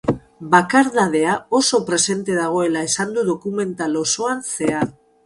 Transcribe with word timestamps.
Bakardadea 0.53 1.35
oso 1.59 1.79
presente 1.89 2.37
dagoela 2.39 2.83
esan 2.87 3.13
du 3.19 3.27
dokumental 3.29 4.01
osoan 4.01 4.43
zehar. 4.55 4.89